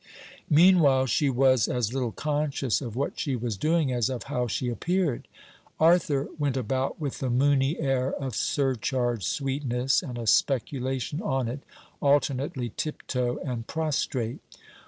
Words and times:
Meanwhile 0.49 1.05
she 1.05 1.29
was 1.29 1.67
as 1.67 1.93
little 1.93 2.11
conscious 2.11 2.81
of 2.81 2.95
what 2.95 3.19
she 3.19 3.35
was 3.35 3.55
doing 3.55 3.93
as 3.93 4.09
of 4.09 4.23
how 4.23 4.47
she 4.47 4.67
appeared. 4.67 5.27
Arthur 5.79 6.27
went 6.39 6.57
about 6.57 6.99
with 6.99 7.19
the 7.19 7.29
moony 7.29 7.79
air 7.79 8.11
of 8.13 8.35
surcharged 8.35 9.21
sweetness, 9.27 10.01
and 10.01 10.17
a 10.17 10.25
speculation 10.25 11.21
on 11.21 11.47
it, 11.47 11.59
alternately 12.01 12.71
tiptoe 12.75 13.37
and 13.45 13.67
prostrate. 13.67 14.39